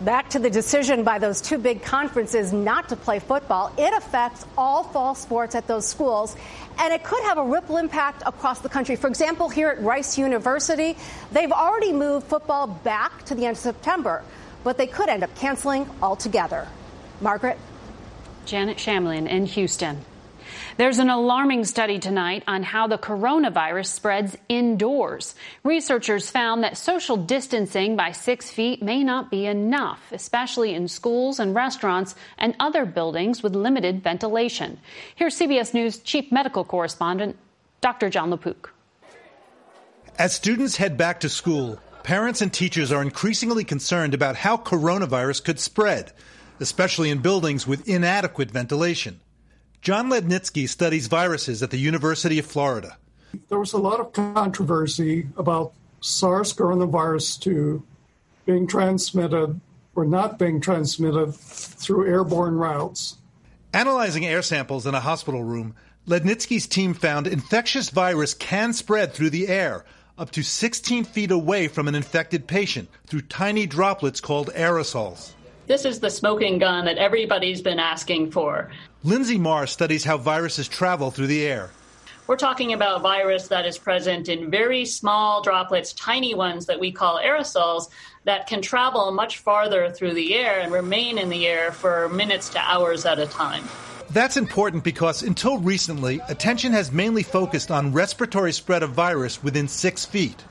Back 0.00 0.30
to 0.30 0.40
the 0.40 0.50
decision 0.50 1.04
by 1.04 1.18
those 1.18 1.40
two 1.40 1.56
big 1.56 1.82
conferences 1.82 2.52
not 2.52 2.88
to 2.88 2.96
play 2.96 3.20
football. 3.20 3.72
It 3.78 3.94
affects 3.94 4.44
all 4.58 4.82
fall 4.82 5.14
sports 5.14 5.54
at 5.54 5.68
those 5.68 5.86
schools, 5.86 6.36
and 6.78 6.92
it 6.92 7.04
could 7.04 7.22
have 7.22 7.38
a 7.38 7.44
ripple 7.44 7.76
impact 7.76 8.22
across 8.26 8.58
the 8.58 8.68
country. 8.68 8.96
For 8.96 9.06
example, 9.06 9.48
here 9.48 9.68
at 9.68 9.80
Rice 9.80 10.18
University, 10.18 10.96
they've 11.30 11.52
already 11.52 11.92
moved 11.92 12.26
football 12.26 12.66
back 12.66 13.24
to 13.26 13.34
the 13.36 13.46
end 13.46 13.56
of 13.56 13.62
September, 13.62 14.24
but 14.64 14.76
they 14.76 14.88
could 14.88 15.08
end 15.08 15.22
up 15.22 15.34
canceling 15.36 15.88
altogether. 16.02 16.66
Margaret? 17.20 17.56
Janet 18.46 18.78
Shamlian 18.78 19.28
in 19.28 19.46
Houston. 19.46 20.04
There's 20.76 20.98
an 20.98 21.08
alarming 21.08 21.66
study 21.66 22.00
tonight 22.00 22.42
on 22.48 22.64
how 22.64 22.88
the 22.88 22.98
coronavirus 22.98 23.86
spreads 23.86 24.36
indoors. 24.48 25.36
Researchers 25.62 26.30
found 26.30 26.64
that 26.64 26.76
social 26.76 27.16
distancing 27.16 27.94
by 27.94 28.10
six 28.10 28.50
feet 28.50 28.82
may 28.82 29.04
not 29.04 29.30
be 29.30 29.46
enough, 29.46 30.10
especially 30.10 30.74
in 30.74 30.88
schools 30.88 31.38
and 31.38 31.54
restaurants 31.54 32.16
and 32.38 32.56
other 32.58 32.84
buildings 32.86 33.40
with 33.40 33.54
limited 33.54 34.02
ventilation. 34.02 34.80
Here's 35.14 35.38
CBS 35.38 35.74
News 35.74 35.98
chief 35.98 36.32
medical 36.32 36.64
correspondent, 36.64 37.36
Dr. 37.80 38.10
Jon 38.10 38.30
LaPook. 38.30 38.70
As 40.18 40.34
students 40.34 40.76
head 40.76 40.96
back 40.96 41.20
to 41.20 41.28
school, 41.28 41.78
parents 42.02 42.42
and 42.42 42.52
teachers 42.52 42.90
are 42.90 43.02
increasingly 43.02 43.62
concerned 43.62 44.12
about 44.12 44.34
how 44.34 44.56
coronavirus 44.56 45.44
could 45.44 45.60
spread, 45.60 46.10
especially 46.58 47.10
in 47.10 47.18
buildings 47.18 47.64
with 47.64 47.88
inadequate 47.88 48.50
ventilation. 48.50 49.20
John 49.84 50.08
Lednicky 50.08 50.66
studies 50.66 51.08
viruses 51.08 51.62
at 51.62 51.70
the 51.70 51.76
University 51.76 52.38
of 52.38 52.46
Florida. 52.46 52.96
There 53.50 53.58
was 53.58 53.74
a 53.74 53.78
lot 53.78 54.00
of 54.00 54.14
controversy 54.14 55.26
about 55.36 55.74
SARS 56.00 56.54
coronavirus 56.54 57.38
2 57.40 57.82
being 58.46 58.66
transmitted 58.66 59.60
or 59.94 60.06
not 60.06 60.38
being 60.38 60.62
transmitted 60.62 61.34
through 61.34 62.06
airborne 62.08 62.54
routes. 62.54 63.18
Analyzing 63.74 64.24
air 64.24 64.40
samples 64.40 64.86
in 64.86 64.94
a 64.94 65.00
hospital 65.00 65.44
room, 65.44 65.74
Lednicky's 66.08 66.66
team 66.66 66.94
found 66.94 67.26
infectious 67.26 67.90
virus 67.90 68.32
can 68.32 68.72
spread 68.72 69.12
through 69.12 69.30
the 69.30 69.48
air 69.48 69.84
up 70.16 70.30
to 70.30 70.42
16 70.42 71.04
feet 71.04 71.30
away 71.30 71.68
from 71.68 71.88
an 71.88 71.94
infected 71.94 72.46
patient 72.46 72.88
through 73.06 73.20
tiny 73.20 73.66
droplets 73.66 74.22
called 74.22 74.48
aerosols. 74.54 75.34
This 75.66 75.86
is 75.86 76.00
the 76.00 76.10
smoking 76.10 76.58
gun 76.58 76.84
that 76.84 76.98
everybody's 76.98 77.62
been 77.62 77.78
asking 77.78 78.32
for. 78.32 78.70
Linsey 79.02 79.38
Marr 79.38 79.66
studies 79.66 80.04
how 80.04 80.18
viruses 80.18 80.68
travel 80.68 81.10
through 81.10 81.28
the 81.28 81.46
air. 81.46 81.70
We're 82.26 82.36
talking 82.36 82.72
about 82.72 83.02
virus 83.02 83.48
that 83.48 83.66
is 83.66 83.78
present 83.78 84.28
in 84.28 84.50
very 84.50 84.84
small 84.84 85.42
droplets, 85.42 85.92
tiny 85.94 86.34
ones 86.34 86.66
that 86.66 86.80
we 86.80 86.92
call 86.92 87.18
aerosols, 87.18 87.88
that 88.24 88.46
can 88.46 88.62
travel 88.62 89.10
much 89.12 89.38
farther 89.38 89.90
through 89.90 90.14
the 90.14 90.34
air 90.34 90.60
and 90.60 90.72
remain 90.72 91.18
in 91.18 91.28
the 91.28 91.46
air 91.46 91.72
for 91.72 92.08
minutes 92.10 92.50
to 92.50 92.58
hours 92.58 93.04
at 93.06 93.18
a 93.18 93.26
time. 93.26 93.64
That's 94.10 94.36
important 94.36 94.84
because 94.84 95.22
until 95.22 95.58
recently, 95.58 96.20
attention 96.28 96.72
has 96.72 96.92
mainly 96.92 97.22
focused 97.22 97.70
on 97.70 97.92
respiratory 97.92 98.52
spread 98.52 98.82
of 98.82 98.90
virus 98.90 99.42
within 99.42 99.68
six 99.68 100.04
feet. 100.04 100.44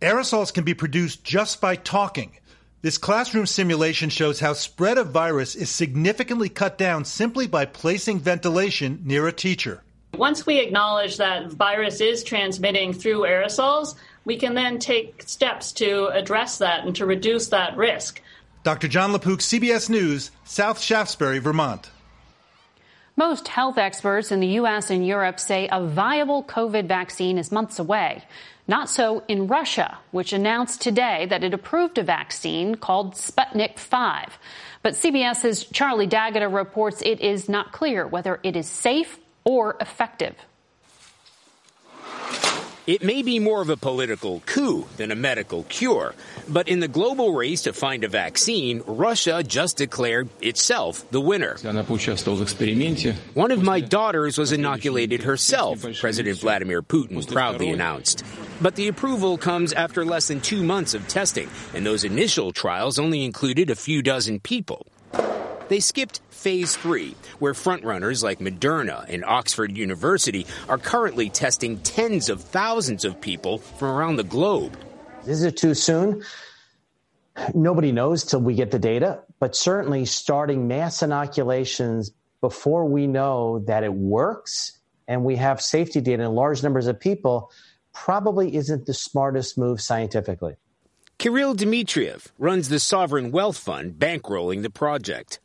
Aerosols 0.00 0.52
can 0.52 0.64
be 0.64 0.74
produced 0.74 1.24
just 1.24 1.60
by 1.60 1.74
talking. 1.76 2.32
This 2.80 2.96
classroom 2.96 3.46
simulation 3.46 4.08
shows 4.08 4.38
how 4.38 4.52
spread 4.52 4.98
of 4.98 5.10
virus 5.10 5.56
is 5.56 5.68
significantly 5.68 6.48
cut 6.48 6.78
down 6.78 7.04
simply 7.04 7.48
by 7.48 7.64
placing 7.64 8.20
ventilation 8.20 9.00
near 9.04 9.26
a 9.26 9.32
teacher. 9.32 9.82
Once 10.14 10.46
we 10.46 10.60
acknowledge 10.60 11.16
that 11.16 11.50
virus 11.50 12.00
is 12.00 12.22
transmitting 12.22 12.92
through 12.92 13.22
aerosols, 13.22 13.96
we 14.24 14.36
can 14.36 14.54
then 14.54 14.78
take 14.78 15.24
steps 15.26 15.72
to 15.72 16.06
address 16.08 16.58
that 16.58 16.84
and 16.86 16.94
to 16.94 17.04
reduce 17.04 17.48
that 17.48 17.76
risk. 17.76 18.22
Dr. 18.62 18.86
Jon 18.86 19.12
LaPook, 19.12 19.40
CBS 19.40 19.90
News, 19.90 20.30
South 20.44 20.80
Shaftesbury, 20.80 21.40
Vermont. 21.40 21.90
Most 23.18 23.48
health 23.48 23.78
experts 23.78 24.30
in 24.30 24.38
the 24.38 24.54
U.S. 24.62 24.90
and 24.90 25.04
Europe 25.04 25.40
say 25.40 25.68
a 25.72 25.84
viable 25.84 26.44
COVID 26.44 26.86
vaccine 26.86 27.36
is 27.36 27.50
months 27.50 27.80
away. 27.80 28.22
Not 28.68 28.88
so 28.88 29.24
in 29.26 29.48
Russia, 29.48 29.98
which 30.12 30.32
announced 30.32 30.80
today 30.80 31.26
that 31.28 31.42
it 31.42 31.52
approved 31.52 31.98
a 31.98 32.04
vaccine 32.04 32.76
called 32.76 33.14
Sputnik 33.14 33.76
5. 33.76 34.38
But 34.84 34.94
CBS's 34.94 35.64
Charlie 35.64 36.06
D'Agata 36.06 36.48
reports 36.48 37.02
it 37.02 37.20
is 37.20 37.48
not 37.48 37.72
clear 37.72 38.06
whether 38.06 38.38
it 38.44 38.54
is 38.54 38.68
safe 38.68 39.18
or 39.42 39.76
effective. 39.80 40.36
It 42.88 43.02
may 43.02 43.20
be 43.20 43.38
more 43.38 43.60
of 43.60 43.68
a 43.68 43.76
political 43.76 44.40
coup 44.46 44.86
than 44.96 45.12
a 45.12 45.14
medical 45.14 45.64
cure, 45.64 46.14
but 46.48 46.68
in 46.68 46.80
the 46.80 46.88
global 46.88 47.34
race 47.34 47.64
to 47.64 47.74
find 47.74 48.02
a 48.02 48.08
vaccine, 48.08 48.82
Russia 48.86 49.42
just 49.42 49.76
declared 49.76 50.30
itself 50.40 51.04
the 51.10 51.20
winner. 51.20 51.58
One 53.34 53.50
of 53.50 53.62
my 53.62 53.80
daughters 53.80 54.38
was 54.38 54.52
inoculated 54.52 55.24
herself, 55.24 55.82
President 56.00 56.38
Vladimir 56.38 56.80
Putin 56.80 57.30
proudly 57.30 57.68
announced. 57.68 58.24
But 58.62 58.76
the 58.76 58.88
approval 58.88 59.36
comes 59.36 59.74
after 59.74 60.02
less 60.06 60.28
than 60.28 60.40
two 60.40 60.62
months 60.62 60.94
of 60.94 61.06
testing, 61.08 61.50
and 61.74 61.84
those 61.84 62.04
initial 62.04 62.52
trials 62.52 62.98
only 62.98 63.22
included 63.22 63.68
a 63.68 63.76
few 63.76 64.00
dozen 64.00 64.40
people. 64.40 64.86
They 65.68 65.80
skipped 65.80 66.20
phase 66.30 66.76
three, 66.76 67.14
where 67.38 67.52
frontrunners 67.52 68.22
like 68.22 68.38
Moderna 68.38 69.04
and 69.08 69.24
Oxford 69.24 69.76
University 69.76 70.46
are 70.68 70.78
currently 70.78 71.28
testing 71.28 71.78
tens 71.78 72.28
of 72.28 72.42
thousands 72.42 73.04
of 73.04 73.20
people 73.20 73.58
from 73.58 73.88
around 73.88 74.16
the 74.16 74.24
globe. 74.24 74.76
Is 75.26 75.42
it 75.42 75.56
too 75.56 75.74
soon? 75.74 76.22
Nobody 77.54 77.92
knows 77.92 78.24
till 78.24 78.40
we 78.40 78.54
get 78.54 78.70
the 78.70 78.78
data, 78.78 79.20
but 79.40 79.54
certainly 79.54 80.04
starting 80.06 80.66
mass 80.66 81.02
inoculations 81.02 82.12
before 82.40 82.86
we 82.86 83.06
know 83.06 83.60
that 83.66 83.84
it 83.84 83.92
works 83.92 84.78
and 85.06 85.24
we 85.24 85.36
have 85.36 85.60
safety 85.60 86.00
data 86.00 86.22
in 86.22 86.32
large 86.34 86.62
numbers 86.62 86.86
of 86.86 87.00
people 87.00 87.50
probably 87.92 88.54
isn't 88.54 88.86
the 88.86 88.94
smartest 88.94 89.58
move 89.58 89.80
scientifically. 89.80 90.54
Kirill 91.18 91.54
Dmitriev 91.56 92.28
runs 92.38 92.68
the 92.68 92.78
Sovereign 92.78 93.32
Wealth 93.32 93.58
Fund 93.58 93.94
bankrolling 93.94 94.62
the 94.62 94.70
project. 94.70 95.40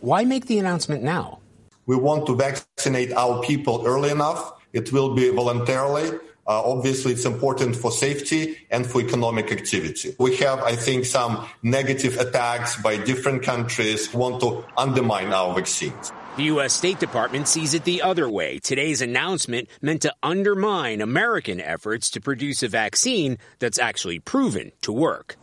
Why 0.00 0.24
make 0.24 0.46
the 0.46 0.58
announcement 0.58 1.02
now? 1.02 1.40
We 1.86 1.96
want 1.96 2.26
to 2.26 2.36
vaccinate 2.36 3.12
our 3.12 3.42
people 3.42 3.84
early 3.86 4.10
enough. 4.10 4.52
It 4.72 4.92
will 4.92 5.14
be 5.14 5.28
voluntarily. 5.30 6.18
Uh, 6.46 6.60
obviously, 6.62 7.12
it's 7.12 7.24
important 7.24 7.74
for 7.74 7.90
safety 7.90 8.58
and 8.70 8.86
for 8.86 9.00
economic 9.00 9.50
activity. 9.50 10.14
We 10.18 10.36
have, 10.36 10.60
I 10.60 10.76
think, 10.76 11.06
some 11.06 11.46
negative 11.62 12.18
attacks 12.18 12.76
by 12.82 12.98
different 12.98 13.42
countries 13.42 14.10
who 14.10 14.18
want 14.18 14.40
to 14.40 14.64
undermine 14.76 15.32
our 15.32 15.54
vaccines. 15.54 16.12
The 16.36 16.44
U.S. 16.44 16.72
State 16.72 16.98
Department 16.98 17.48
sees 17.48 17.74
it 17.74 17.84
the 17.84 18.02
other 18.02 18.28
way. 18.28 18.58
Today's 18.58 19.00
announcement 19.00 19.68
meant 19.80 20.02
to 20.02 20.12
undermine 20.22 21.00
American 21.00 21.60
efforts 21.60 22.10
to 22.10 22.20
produce 22.20 22.62
a 22.62 22.68
vaccine 22.68 23.38
that's 23.60 23.78
actually 23.78 24.18
proven 24.18 24.72
to 24.82 24.92
work. 24.92 25.36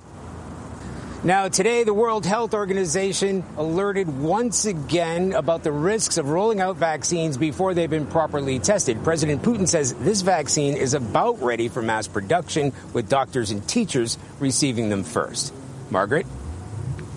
Now, 1.24 1.50
today, 1.50 1.84
the 1.84 1.94
World 1.94 2.26
Health 2.26 2.56
Organization 2.56 3.44
alerted 3.56 4.08
once 4.10 4.66
again 4.66 5.34
about 5.34 5.62
the 5.62 5.72
risks 5.72 6.18
of 6.18 6.30
rolling 6.30 6.62
out 6.62 6.78
vaccines 6.78 7.38
before 7.38 7.76
they've 7.76 7.88
been 7.88 8.08
properly 8.08 8.58
tested. 8.58 9.04
President 9.04 9.44
Putin 9.44 9.68
says 9.68 9.94
this 9.94 10.22
vaccine 10.22 10.76
is 10.76 10.96
about 10.96 11.40
ready 11.40 11.68
for 11.68 11.84
mass 11.84 12.08
production, 12.08 12.74
with 12.94 13.08
doctors 13.08 13.52
and 13.52 13.68
teachers 13.70 14.18
receiving 14.40 14.90
them 14.90 15.04
first. 15.04 15.54
Margaret? 15.92 16.26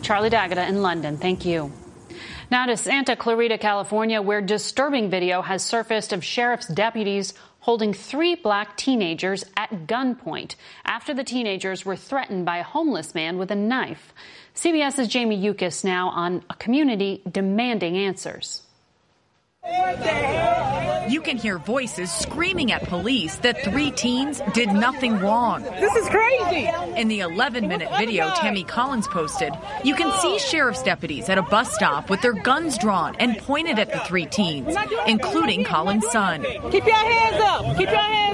Charlie 0.02 0.28
D'Agata 0.28 0.68
in 0.68 0.82
London. 0.82 1.16
Thank 1.16 1.46
you. 1.46 1.72
Now 2.50 2.66
to 2.66 2.76
Santa 2.76 3.16
Clarita, 3.16 3.56
California, 3.56 4.20
where 4.20 4.42
disturbing 4.42 5.08
video 5.08 5.40
has 5.40 5.64
surfaced 5.64 6.12
of 6.12 6.22
sheriff's 6.22 6.66
deputies 6.66 7.32
holding 7.64 7.94
three 7.94 8.34
black 8.34 8.76
teenagers 8.76 9.42
at 9.56 9.70
gunpoint 9.86 10.54
after 10.84 11.14
the 11.14 11.24
teenagers 11.24 11.82
were 11.82 11.96
threatened 11.96 12.44
by 12.44 12.58
a 12.58 12.62
homeless 12.62 13.14
man 13.14 13.38
with 13.38 13.50
a 13.50 13.54
knife. 13.54 14.12
CBS's 14.54 15.08
Jamie 15.08 15.34
Yuccas 15.34 15.82
now 15.82 16.10
on 16.10 16.44
a 16.50 16.54
community 16.56 17.22
demanding 17.32 17.96
answers. 17.96 18.63
You 21.08 21.20
can 21.22 21.36
hear 21.36 21.58
voices 21.58 22.12
screaming 22.12 22.72
at 22.72 22.82
police 22.84 23.36
that 23.36 23.62
three 23.64 23.90
teens 23.90 24.42
did 24.52 24.68
nothing 24.68 25.18
wrong. 25.20 25.62
This 25.62 25.94
is 25.94 26.08
crazy. 26.08 26.68
In 26.96 27.08
the 27.08 27.20
11 27.20 27.66
minute 27.68 27.88
video 27.96 28.30
Tammy 28.34 28.64
Collins 28.64 29.08
posted, 29.08 29.52
you 29.82 29.94
can 29.94 30.12
see 30.20 30.38
sheriff's 30.38 30.82
deputies 30.82 31.28
at 31.28 31.38
a 31.38 31.42
bus 31.42 31.72
stop 31.72 32.10
with 32.10 32.20
their 32.20 32.34
guns 32.34 32.76
drawn 32.76 33.16
and 33.16 33.38
pointed 33.38 33.78
at 33.78 33.90
the 33.90 34.00
three 34.00 34.26
teens, 34.26 34.76
including 35.06 35.64
Collins' 35.64 36.06
son. 36.10 36.42
Keep 36.70 36.86
your 36.86 36.94
hands 36.96 37.40
up. 37.40 37.76
Keep 37.78 37.90
your 37.90 37.98
hands 37.98 38.33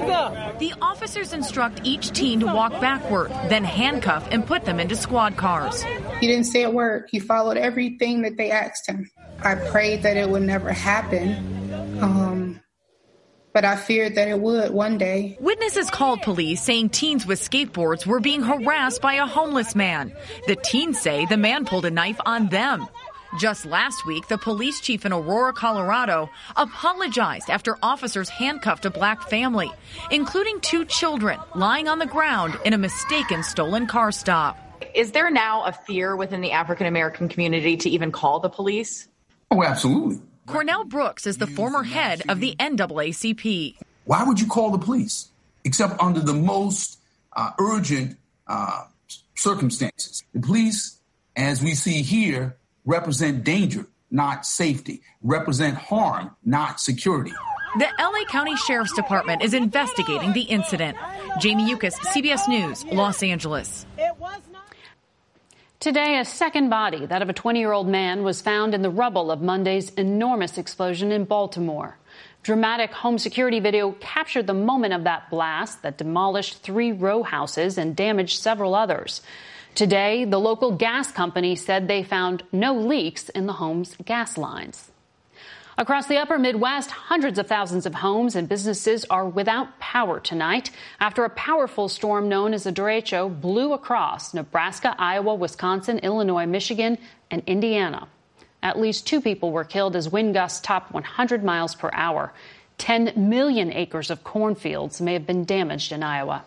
The 0.59 0.73
officers 0.81 1.33
instruct 1.33 1.81
each 1.83 2.11
teen 2.11 2.39
to 2.41 2.45
walk 2.45 2.79
backward, 2.81 3.29
then 3.49 3.63
handcuff 3.63 4.27
and 4.31 4.45
put 4.45 4.65
them 4.65 4.79
into 4.79 4.95
squad 4.95 5.37
cars. 5.37 5.83
He 6.19 6.27
didn't 6.27 6.45
say 6.45 6.63
a 6.63 6.69
word. 6.69 7.07
He 7.09 7.19
followed 7.19 7.57
everything 7.57 8.21
that 8.23 8.37
they 8.37 8.51
asked 8.51 8.87
him. 8.87 9.09
I 9.43 9.55
prayed 9.55 10.03
that 10.03 10.17
it 10.17 10.29
would 10.29 10.43
never 10.43 10.71
happen. 10.71 11.99
Um, 12.01 12.61
but 13.53 13.65
I 13.65 13.75
feared 13.75 14.15
that 14.15 14.27
it 14.27 14.39
would 14.39 14.71
one 14.71 14.97
day. 14.97 15.37
Witnesses 15.39 15.89
called 15.89 16.21
police 16.21 16.61
saying 16.61 16.89
teens 16.89 17.25
with 17.25 17.41
skateboards 17.41 18.05
were 18.05 18.19
being 18.19 18.41
harassed 18.41 19.01
by 19.01 19.15
a 19.15 19.25
homeless 19.25 19.75
man. 19.75 20.13
The 20.47 20.55
teens 20.55 21.01
say 21.01 21.25
the 21.25 21.37
man 21.37 21.65
pulled 21.65 21.85
a 21.85 21.91
knife 21.91 22.19
on 22.25 22.47
them. 22.47 22.87
Just 23.39 23.65
last 23.65 24.05
week, 24.05 24.27
the 24.27 24.37
police 24.37 24.81
chief 24.81 25.05
in 25.05 25.13
Aurora, 25.13 25.53
Colorado, 25.53 26.29
apologized 26.57 27.49
after 27.49 27.77
officers 27.81 28.27
handcuffed 28.27 28.85
a 28.85 28.89
black 28.89 29.29
family, 29.29 29.71
including 30.11 30.59
two 30.59 30.83
children 30.83 31.39
lying 31.55 31.87
on 31.87 31.99
the 31.99 32.05
ground 32.05 32.57
in 32.65 32.73
a 32.73 32.77
mistaken 32.77 33.41
stolen 33.41 33.87
car 33.87 34.11
stop. 34.11 34.57
Is 34.93 35.13
there 35.13 35.31
now 35.31 35.63
a 35.63 35.71
fear 35.71 36.15
within 36.15 36.41
the 36.41 36.51
African 36.51 36.87
American 36.87 37.29
community 37.29 37.77
to 37.77 37.89
even 37.89 38.11
call 38.11 38.41
the 38.41 38.49
police? 38.49 39.07
Oh, 39.49 39.63
absolutely. 39.63 40.19
Cornell 40.45 40.83
Brooks 40.83 41.25
is 41.25 41.37
the 41.37 41.47
former 41.47 41.83
head 41.83 42.23
of 42.27 42.41
the 42.41 42.55
NAACP. 42.59 43.75
Why 44.03 44.23
would 44.23 44.41
you 44.41 44.47
call 44.47 44.71
the 44.71 44.79
police 44.79 45.29
except 45.63 46.01
under 46.01 46.19
the 46.19 46.33
most 46.33 46.99
uh, 47.31 47.51
urgent 47.59 48.17
uh, 48.47 48.85
circumstances? 49.35 50.25
The 50.33 50.41
police, 50.41 50.99
as 51.37 51.63
we 51.63 51.75
see 51.75 52.01
here, 52.01 52.57
represent 52.85 53.43
danger, 53.43 53.87
not 54.09 54.45
safety, 54.45 55.01
represent 55.21 55.77
harm, 55.77 56.35
not 56.43 56.79
security. 56.79 57.33
The 57.77 57.87
LA 57.97 58.25
County 58.29 58.55
Sheriff's 58.57 58.93
Department 58.93 59.41
is 59.41 59.53
investigating 59.53 60.33
the 60.33 60.41
incident. 60.41 60.97
Jamie 61.39 61.69
Yuccas, 61.69 61.95
CBS 61.99 62.47
News, 62.49 62.83
Los 62.85 63.23
Angeles. 63.23 63.85
Today, 65.79 66.19
a 66.19 66.25
second 66.25 66.69
body, 66.69 67.05
that 67.05 67.21
of 67.21 67.29
a 67.29 67.33
20 67.33 67.59
year 67.59 67.71
old 67.71 67.87
man, 67.87 68.23
was 68.23 68.41
found 68.41 68.75
in 68.75 68.81
the 68.81 68.89
rubble 68.89 69.31
of 69.31 69.41
Monday's 69.41 69.89
enormous 69.91 70.57
explosion 70.57 71.11
in 71.11 71.23
Baltimore. 71.23 71.97
Dramatic 72.43 72.91
home 72.91 73.17
security 73.17 73.59
video 73.59 73.93
captured 73.93 74.47
the 74.47 74.53
moment 74.53 74.93
of 74.93 75.05
that 75.05 75.29
blast 75.29 75.81
that 75.83 75.97
demolished 75.97 76.61
three 76.61 76.91
row 76.91 77.23
houses 77.23 77.77
and 77.77 77.95
damaged 77.95 78.39
several 78.39 78.75
others. 78.75 79.21
Today, 79.75 80.25
the 80.25 80.39
local 80.39 80.71
gas 80.71 81.11
company 81.11 81.55
said 81.55 81.87
they 81.87 82.03
found 82.03 82.43
no 82.51 82.73
leaks 82.73 83.29
in 83.29 83.45
the 83.45 83.53
home's 83.53 83.95
gas 84.03 84.37
lines. 84.37 84.91
Across 85.77 86.07
the 86.07 86.17
upper 86.17 86.37
Midwest, 86.37 86.91
hundreds 86.91 87.39
of 87.39 87.47
thousands 87.47 87.85
of 87.85 87.95
homes 87.95 88.35
and 88.35 88.49
businesses 88.49 89.05
are 89.05 89.25
without 89.27 89.79
power 89.79 90.19
tonight 90.19 90.69
after 90.99 91.23
a 91.23 91.29
powerful 91.29 91.87
storm 91.87 92.27
known 92.27 92.53
as 92.53 92.65
a 92.65 92.71
derecho 92.71 93.39
blew 93.41 93.71
across 93.71 94.33
Nebraska, 94.33 94.93
Iowa, 94.99 95.33
Wisconsin, 95.33 95.99
Illinois, 95.99 96.45
Michigan, 96.45 96.97
and 97.31 97.41
Indiana. 97.47 98.09
At 98.61 98.79
least 98.79 99.07
two 99.07 99.21
people 99.21 99.51
were 99.51 99.63
killed 99.63 99.95
as 99.95 100.11
wind 100.11 100.33
gusts 100.33 100.59
topped 100.59 100.93
100 100.93 101.43
miles 101.43 101.73
per 101.73 101.89
hour. 101.93 102.33
10 102.77 103.13
million 103.15 103.71
acres 103.71 104.11
of 104.11 104.23
cornfields 104.23 104.99
may 104.99 105.13
have 105.13 105.25
been 105.25 105.45
damaged 105.45 105.91
in 105.93 106.03
Iowa. 106.03 106.43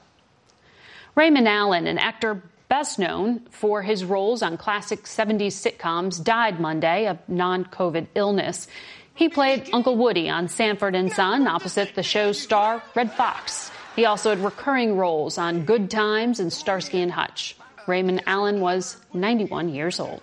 Raymond 1.17 1.49
Allen, 1.49 1.87
an 1.87 1.99
actor 1.99 2.43
best 2.69 2.99
known 2.99 3.41
for 3.51 3.83
his 3.83 4.05
roles 4.05 4.43
on 4.43 4.57
classic 4.57 5.05
70s 5.05 5.53
sitcoms, 5.53 6.23
died 6.23 6.61
Monday 6.61 7.07
of 7.07 7.19
non 7.29 7.65
COVID 7.65 8.07
illness. 8.15 8.69
He 9.15 9.29
played 9.29 9.71
Uncle 9.73 9.97
Woody 9.97 10.29
on 10.29 10.49
Sanford 10.49 10.95
and 10.95 11.13
Son 11.13 11.47
opposite 11.47 11.95
the 11.95 12.03
show's 12.03 12.41
star 12.41 12.83
Redd 12.95 13.13
Foxx. 13.13 13.71
He 13.95 14.07
also 14.07 14.31
had 14.31 14.41
recurring 14.41 14.97
roles 14.97 15.39
on 15.39 15.65
Good 15.65 15.91
Times 15.91 16.41
and 16.41 16.53
Starsky 16.53 17.01
and 17.01 17.13
Hutch. 17.13 17.57
Raymond 17.87 18.23
Allen 18.27 18.61
was 18.61 18.97
91 19.13 19.69
years 19.69 20.01
old. 20.01 20.21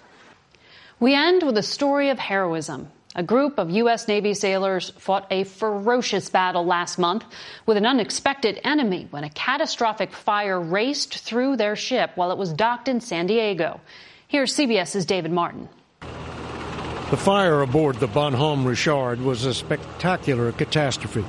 We 1.00 1.16
end 1.16 1.44
with 1.44 1.58
a 1.58 1.64
story 1.64 2.10
of 2.10 2.20
heroism. 2.20 2.90
A 3.14 3.24
group 3.24 3.60
of 3.60 3.70
U.S. 3.72 4.08
Navy 4.08 4.34
sailors 4.34 4.92
fought 4.92 5.28
a 5.32 5.44
ferocious 5.44 6.30
battle 6.30 6.66
last 6.66 6.98
month 6.98 7.26
with 7.66 7.76
an 7.76 7.86
unexpected 7.86 8.62
enemy 8.64 9.08
when 9.12 9.26
a 9.26 9.30
catastrophic 9.30 10.14
fire 10.14 10.58
raced 10.58 11.18
through 11.18 11.58
their 11.58 11.76
ship 11.76 12.12
while 12.16 12.32
it 12.32 12.38
was 12.38 12.54
docked 12.54 12.88
in 12.88 13.02
San 13.02 13.28
Diego. 13.28 13.82
Here's 14.30 14.56
CBS's 14.56 15.06
David 15.06 15.34
Martin. 15.34 15.68
The 16.00 17.18
fire 17.18 17.62
aboard 17.62 17.98
the 17.98 18.08
Bonhomme 18.08 18.66
Richard 18.66 19.20
was 19.20 19.44
a 19.44 19.54
spectacular 19.54 20.54
catastrophe, 20.54 21.26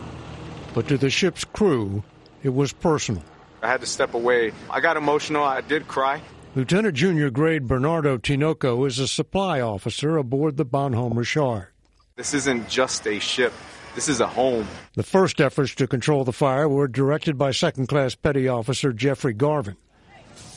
but 0.75 0.87
to 0.87 0.97
the 0.97 1.11
ship's 1.11 1.45
crew, 1.45 2.05
it 2.45 2.51
was 2.51 2.73
personal. 2.73 3.25
I 3.61 3.67
had 3.67 3.81
to 3.81 3.87
step 3.89 4.15
away. 4.15 4.53
I 4.71 4.79
got 4.81 4.97
emotional. 4.97 5.43
I 5.43 5.63
did 5.63 5.89
cry. 5.89 6.21
Lieutenant 6.55 6.95
Junior 6.95 7.31
Grade 7.31 7.67
Bernardo 7.67 8.19
Tinoco 8.19 8.87
is 8.87 9.01
a 9.01 9.09
supply 9.09 9.61
officer 9.61 10.17
aboard 10.17 10.57
the 10.57 10.65
Bonhomme 10.65 11.19
Richard. 11.19 11.72
This 12.15 12.35
isn't 12.35 12.69
just 12.69 13.07
a 13.07 13.19
ship. 13.19 13.55
This 13.95 14.09
is 14.09 14.21
a 14.21 14.27
home. 14.27 14.67
The 14.95 15.03
first 15.03 15.41
efforts 15.41 15.75
to 15.77 15.87
control 15.87 16.25
the 16.25 16.33
fire 16.33 16.69
were 16.69 16.87
directed 16.87 17.39
by 17.39 17.53
second 17.53 17.87
class 17.87 18.15
petty 18.15 18.49
officer 18.49 18.93
Jeffrey 18.93 19.33
Garvin 19.33 19.77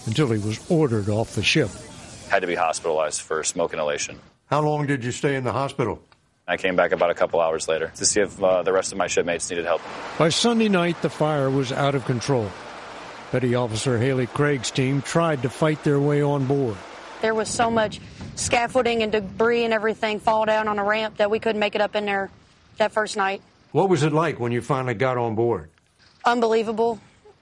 until 0.05 0.27
he 0.27 0.37
was 0.37 0.59
ordered 0.69 1.07
off 1.07 1.35
the 1.35 1.43
ship. 1.43 1.69
Had 2.29 2.41
to 2.41 2.47
be 2.47 2.55
hospitalized 2.55 3.21
for 3.21 3.41
smoke 3.43 3.71
inhalation. 3.71 4.19
How 4.47 4.61
long 4.61 4.85
did 4.85 5.05
you 5.05 5.11
stay 5.11 5.35
in 5.35 5.45
the 5.45 5.53
hospital? 5.53 6.01
I 6.45 6.57
came 6.57 6.75
back 6.75 6.91
about 6.91 7.09
a 7.09 7.13
couple 7.15 7.39
hours 7.39 7.69
later 7.69 7.91
to 7.95 8.05
see 8.05 8.19
if 8.19 8.41
uh, 8.43 8.63
the 8.63 8.73
rest 8.73 8.91
of 8.91 8.97
my 8.97 9.07
shipmates 9.07 9.49
needed 9.49 9.65
help. 9.65 9.81
By 10.19 10.29
Sunday 10.29 10.67
night, 10.67 11.01
the 11.01 11.09
fire 11.09 11.49
was 11.49 11.71
out 11.71 11.95
of 11.95 12.03
control. 12.03 12.51
Petty 13.31 13.55
Officer 13.55 13.97
Haley 13.97 14.27
Craig's 14.27 14.71
team 14.71 15.01
tried 15.01 15.41
to 15.43 15.49
fight 15.49 15.83
their 15.85 16.01
way 16.01 16.21
on 16.21 16.45
board. 16.45 16.75
There 17.21 17.33
was 17.33 17.49
so 17.49 17.71
much 17.71 17.99
scaffolding 18.35 19.03
and 19.03 19.11
debris 19.11 19.63
and 19.63 19.73
everything 19.73 20.19
fall 20.19 20.45
down 20.45 20.67
on 20.67 20.79
a 20.79 20.83
ramp 20.83 21.17
that 21.17 21.31
we 21.31 21.39
couldn't 21.39 21.59
make 21.59 21.75
it 21.75 21.81
up 21.81 21.95
in 21.95 22.05
there 22.05 22.29
that 22.77 22.91
first 22.91 23.17
night. 23.17 23.41
What 23.71 23.89
was 23.89 24.03
it 24.03 24.13
like 24.13 24.39
when 24.39 24.51
you 24.51 24.61
finally 24.61 24.93
got 24.93 25.17
on 25.17 25.35
board? 25.35 25.69
Unbelievable. 26.23 26.99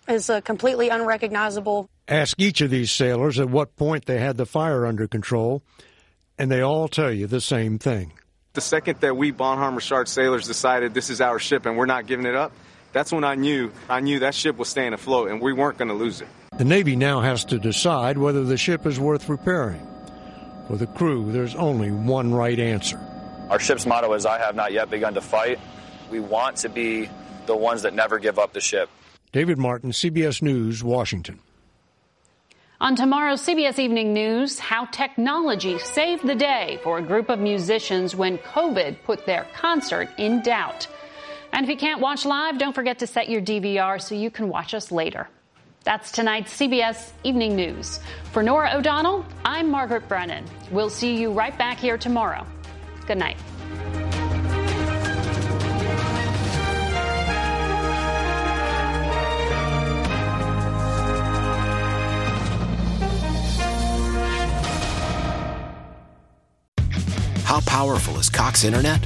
It's 0.07 0.29
a 0.29 0.41
completely 0.41 0.89
unrecognizable. 0.89 1.89
Ask 2.07 2.39
each 2.39 2.61
of 2.61 2.69
these 2.69 2.91
sailors 2.91 3.39
at 3.39 3.49
what 3.49 3.75
point 3.77 4.05
they 4.05 4.19
had 4.19 4.37
the 4.37 4.45
fire 4.45 4.85
under 4.85 5.07
control, 5.07 5.63
and 6.37 6.51
they 6.51 6.61
all 6.61 6.87
tell 6.87 7.11
you 7.11 7.27
the 7.27 7.39
same 7.39 7.79
thing. 7.79 8.11
The 8.53 8.61
second 8.61 8.99
that 8.99 9.15
we 9.15 9.31
Bonhomme 9.31 9.75
Richard 9.75 10.07
sailors 10.07 10.45
decided 10.45 10.93
this 10.93 11.09
is 11.09 11.21
our 11.21 11.39
ship 11.39 11.65
and 11.65 11.77
we're 11.77 11.85
not 11.85 12.05
giving 12.05 12.25
it 12.25 12.35
up, 12.35 12.51
that's 12.93 13.11
when 13.11 13.23
I 13.23 13.35
knew 13.35 13.71
I 13.89 13.99
knew 13.99 14.19
that 14.19 14.33
ship 14.33 14.57
was 14.57 14.69
staying 14.69 14.93
afloat 14.93 15.29
and 15.29 15.41
we 15.41 15.51
weren't 15.51 15.77
going 15.77 15.89
to 15.89 15.93
lose 15.93 16.21
it. 16.21 16.27
The 16.57 16.63
Navy 16.63 16.95
now 16.95 17.19
has 17.19 17.43
to 17.45 17.59
decide 17.59 18.17
whether 18.17 18.43
the 18.43 18.57
ship 18.57 18.85
is 18.85 18.99
worth 18.99 19.27
repairing. 19.27 19.85
For 20.67 20.77
the 20.77 20.87
crew, 20.87 21.31
there's 21.31 21.55
only 21.55 21.91
one 21.91 22.33
right 22.33 22.57
answer. 22.57 22.99
Our 23.49 23.59
ship's 23.59 23.85
motto 23.85 24.13
is 24.13 24.25
I 24.25 24.39
have 24.39 24.55
not 24.55 24.71
yet 24.71 24.89
begun 24.89 25.15
to 25.15 25.21
fight. 25.21 25.59
We 26.09 26.19
want 26.19 26.57
to 26.57 26.69
be 26.69 27.09
the 27.47 27.55
ones 27.55 27.81
that 27.81 27.93
never 27.93 28.19
give 28.19 28.39
up 28.39 28.53
the 28.53 28.61
ship. 28.61 28.89
David 29.31 29.57
Martin, 29.57 29.91
CBS 29.91 30.41
News, 30.41 30.83
Washington. 30.83 31.39
On 32.79 32.95
tomorrow's 32.95 33.41
CBS 33.41 33.79
Evening 33.79 34.13
News, 34.13 34.59
how 34.59 34.85
technology 34.85 35.79
saved 35.79 36.27
the 36.27 36.35
day 36.35 36.79
for 36.83 36.97
a 36.97 37.01
group 37.01 37.29
of 37.29 37.39
musicians 37.39 38.15
when 38.15 38.37
COVID 38.37 38.97
put 39.03 39.25
their 39.25 39.47
concert 39.55 40.09
in 40.17 40.41
doubt. 40.41 40.87
And 41.53 41.63
if 41.63 41.69
you 41.69 41.77
can't 41.77 42.01
watch 42.01 42.25
live, 42.25 42.57
don't 42.57 42.73
forget 42.73 42.97
to 42.99 43.07
set 43.07 43.29
your 43.29 43.39
DVR 43.39 44.01
so 44.01 44.15
you 44.15 44.31
can 44.31 44.49
watch 44.49 44.73
us 44.73 44.91
later. 44.91 45.29
That's 45.83 46.11
tonight's 46.11 46.57
CBS 46.57 47.11
Evening 47.23 47.55
News. 47.55 47.99
For 48.31 48.41
Norah 48.41 48.71
O'Donnell, 48.73 49.23
I'm 49.45 49.69
Margaret 49.69 50.07
Brennan. 50.07 50.45
We'll 50.71 50.89
see 50.89 51.15
you 51.15 51.31
right 51.31 51.55
back 51.55 51.77
here 51.77 51.95
tomorrow. 51.95 52.47
Good 53.05 53.19
night. 53.19 53.37
How 67.43 67.61
powerful 67.67 68.17
is 68.17 68.31
Cox 68.31 68.63
Internet? 68.63 69.05